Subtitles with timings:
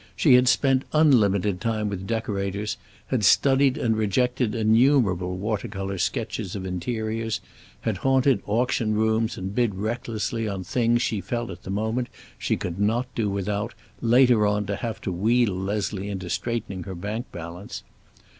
[0.15, 2.75] She had spent unlimited time with decorators,
[3.09, 7.39] had studied and rejected innumerable water color sketches of interiors,
[7.81, 12.09] had haunted auction rooms and bid recklessly on things she felt at the moment
[12.39, 16.95] she could not do without, later on to have to wheedle Leslie into straightening her
[16.95, 17.83] bank balance.